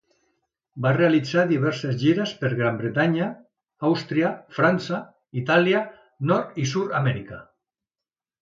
Va 0.85 0.93
realitzar 0.95 1.41
diverses 1.51 1.99
gires 2.03 2.33
per 2.39 2.51
Gran 2.61 2.79
Bretanya, 2.79 3.27
Àustria, 3.91 4.33
França, 4.57 5.03
Itàlia, 5.43 5.85
Nord 6.33 6.59
i 6.65 6.67
Sud-amèrica. 6.77 7.43